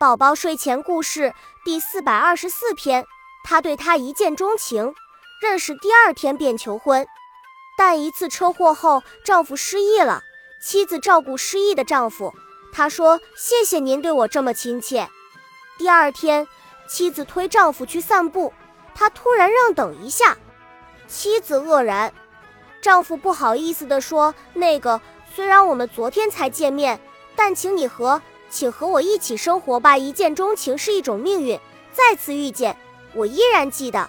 [0.00, 3.04] 宝宝睡前故事第四百二十四篇，
[3.42, 4.94] 他对她一见钟情，
[5.42, 7.04] 认识第二天便求婚。
[7.76, 10.22] 但一次车祸后，丈夫失忆了，
[10.62, 12.32] 妻子照顾失忆的丈夫。
[12.72, 15.08] 她说：“谢谢您对我这么亲切。”
[15.76, 16.46] 第二天，
[16.88, 18.52] 妻子推丈夫去散步，
[18.94, 20.38] 他突然让等一下，
[21.08, 22.14] 妻子愕然。
[22.80, 25.00] 丈夫不好意思地说：“那个，
[25.34, 27.00] 虽然我们昨天才见面，
[27.34, 29.96] 但请你和……”请和我一起生活吧。
[29.96, 31.58] 一见钟情是一种命运，
[31.92, 32.76] 再次遇见，
[33.14, 34.08] 我依然记得。